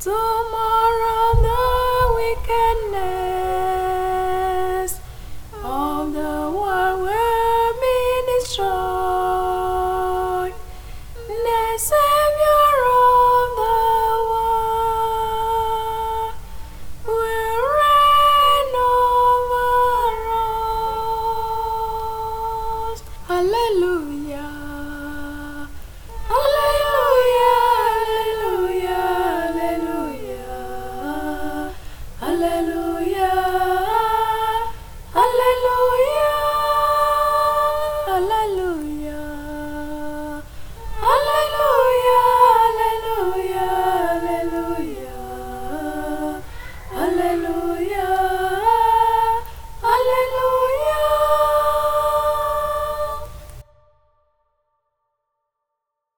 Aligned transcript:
Tomorrow 0.00 1.44
the 1.44 1.60
wickedness 2.16 3.20
of 5.62 6.14
the 6.14 6.36
world 6.56 7.00
will 7.02 7.72
be 7.82 7.98
destroyed. 8.38 10.54
The 11.28 11.76
Savior 11.76 12.72
of 12.88 13.48
the 13.60 13.76
world 14.30 16.32
will 17.04 17.60
reign 17.76 18.72
over 18.88 19.68
us. 22.88 23.04
Alleluia. 23.28 24.19